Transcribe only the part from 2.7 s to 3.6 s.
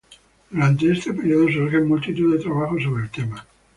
sobre el tema.